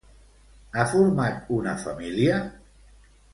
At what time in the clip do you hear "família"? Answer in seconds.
1.83-2.41